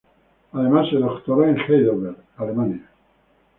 [0.53, 2.89] Además se doctoró en Heidelberg, Alemania.